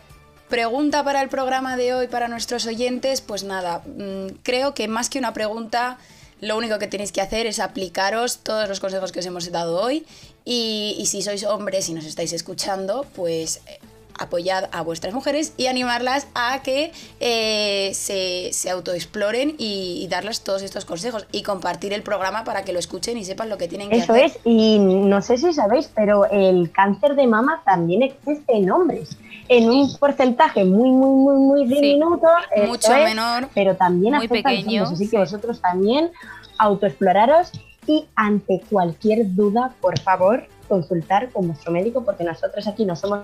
pregunta 0.50 1.04
para 1.04 1.22
el 1.22 1.30
programa 1.30 1.78
de 1.78 1.94
hoy 1.94 2.08
para 2.08 2.28
nuestros 2.28 2.66
oyentes, 2.66 3.22
pues 3.22 3.44
nada, 3.44 3.82
mm, 3.86 4.40
creo 4.44 4.74
que 4.74 4.88
más 4.88 5.10
que 5.10 5.20
una 5.20 5.34
pregunta, 5.34 5.98
lo 6.42 6.58
único 6.58 6.80
que 6.80 6.88
tenéis 6.88 7.12
que 7.12 7.22
hacer 7.22 7.48
es 7.48 7.60
aplicaros 7.60 8.40
todos 8.40 8.68
los 8.68 8.80
consejos 8.82 9.12
que 9.12 9.20
os 9.20 9.26
hemos 9.26 9.50
dado 9.52 9.82
hoy 9.82 10.06
y, 10.44 10.96
y 11.00 11.06
si 11.06 11.22
sois 11.22 11.46
hombres 11.46 11.88
y 11.88 11.94
nos 11.94 12.06
estáis 12.06 12.34
escuchando, 12.34 13.06
pues 13.16 13.62
eh, 13.68 13.80
apoyad 14.20 14.70
a 14.72 14.82
vuestras 14.82 15.14
mujeres 15.14 15.54
y 15.58 15.68
animarlas 15.68 16.28
a 16.36 16.62
que 16.62 16.92
eh, 17.20 17.92
se, 17.94 18.50
se, 18.54 18.70
autoexploren 18.70 19.56
y, 19.58 20.08
darles 20.10 20.42
todos 20.42 20.62
estos 20.62 20.86
consejos 20.86 21.26
y 21.32 21.44
compartir 21.44 21.94
el 21.94 22.04
programa 22.04 22.44
para 22.44 22.64
que 22.64 22.74
lo 22.74 22.80
escuchen 22.80 23.18
y 23.18 23.24
sepan 23.24 23.50
lo 23.50 23.58
que 23.58 23.68
tienen 23.68 23.90
que 23.90 24.02
hacer. 24.02 24.26
Eso 24.26 24.36
es, 24.36 24.40
y 24.44 24.78
no 24.80 25.22
sé 25.22 25.38
si 25.38 25.54
sabéis, 25.54 25.90
pero 25.96 26.26
el 26.30 26.72
cáncer 26.72 27.16
de 27.16 27.26
mama 27.26 27.62
también 27.66 28.04
existe 28.04 28.56
en 28.56 28.70
hombres, 28.70 29.18
en 29.48 29.70
un 29.70 29.96
porcentaje 29.98 30.66
muy, 30.66 30.90
muy, 30.90 31.16
muy, 31.16 31.38
muy 31.38 31.66
diminuto. 31.66 32.28
mucho 32.68 32.94
menor. 32.94 33.50
Pero 33.54 33.76
también 33.76 34.16
muy 34.16 34.28
pequeño. 34.28 34.84
así 34.84 35.10
que 35.10 35.18
vosotros 35.18 35.62
también 35.62 36.12
autoexploraros 36.58 37.52
y 37.88 38.06
ante 38.16 38.62
cualquier 38.70 39.34
duda, 39.36 39.74
por 39.82 40.00
favor, 40.00 40.48
consultar 40.68 41.30
con 41.32 41.48
vuestro 41.48 41.72
médico 41.72 42.04
porque 42.04 42.24
nosotros 42.24 42.68
aquí 42.68 42.86
no 42.86 42.96
somos 42.96 43.22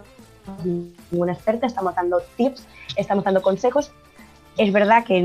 ninguna 0.64 1.34
experta, 1.34 1.68
estamos 1.68 1.96
dando 1.96 2.22
tips, 2.38 2.66
estamos 2.96 3.24
dando 3.24 3.42
consejos. 3.42 3.92
Es 4.58 4.74
verdad 4.74 5.06
que 5.06 5.22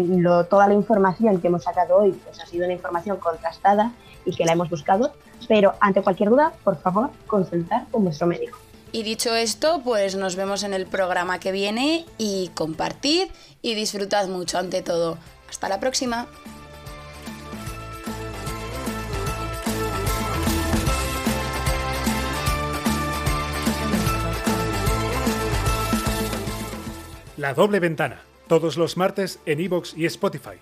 toda 0.49 0.69
la 0.69 0.75
información 0.75 1.41
que 1.41 1.49
hemos 1.49 1.65
sacado 1.65 1.97
hoy 1.97 2.13
pues, 2.13 2.41
ha 2.41 2.47
sido 2.47 2.65
una 2.65 2.75
información 2.75 3.17
contrastada 3.17 3.93
y 4.25 4.35
que 4.35 4.45
la 4.45 4.53
hemos 4.53 4.71
buscado, 4.71 5.13
pero 5.49 5.75
ante 5.81 6.03
cualquier 6.03 6.31
duda, 6.31 6.53
por 6.63 6.77
favor, 6.77 7.11
consultar 7.27 7.87
con 7.91 8.05
vuestro 8.05 8.27
médico. 8.27 8.59
Y 8.93 9.03
dicho 9.03 9.35
esto, 9.35 9.81
pues 9.83 10.15
nos 10.15 10.37
vemos 10.37 10.63
en 10.63 10.73
el 10.73 10.87
programa 10.87 11.41
que 11.41 11.51
viene 11.51 12.07
y 12.17 12.53
compartid 12.55 13.25
y 13.61 13.75
disfrutad 13.75 14.29
mucho 14.29 14.59
ante 14.59 14.83
todo. 14.83 15.19
Hasta 15.51 15.69
la 15.69 15.81
próxima. 15.81 16.29
La 27.45 27.53
doble 27.53 27.79
ventana, 27.79 28.23
todos 28.49 28.79
los 28.79 28.97
martes 28.97 29.39
en 29.45 29.61
iVoox 29.61 29.99
y 29.99 30.07
Spotify 30.07 30.57